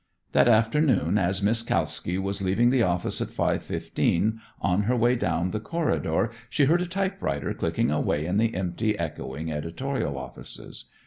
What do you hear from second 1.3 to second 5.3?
Miss Kalski was leaving the office at 5:15, on her way